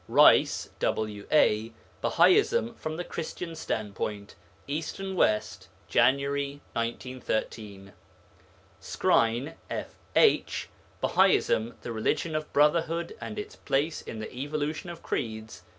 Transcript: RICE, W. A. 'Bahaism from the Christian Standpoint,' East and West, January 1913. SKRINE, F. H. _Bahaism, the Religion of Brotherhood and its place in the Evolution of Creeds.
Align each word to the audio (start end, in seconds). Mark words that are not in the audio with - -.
RICE, 0.07 0.71
W. 0.79 1.27
A. 1.31 1.71
'Bahaism 2.01 2.73
from 2.73 2.97
the 2.97 3.03
Christian 3.03 3.55
Standpoint,' 3.55 4.33
East 4.65 4.97
and 4.99 5.15
West, 5.15 5.67
January 5.87 6.59
1913. 6.75 7.93
SKRINE, 8.79 9.53
F. 9.69 9.99
H. 10.15 10.69
_Bahaism, 11.03 11.75
the 11.83 11.91
Religion 11.91 12.35
of 12.35 12.51
Brotherhood 12.51 13.15
and 13.21 13.37
its 13.37 13.55
place 13.55 14.01
in 14.01 14.17
the 14.17 14.33
Evolution 14.35 14.89
of 14.89 15.03
Creeds. 15.03 15.61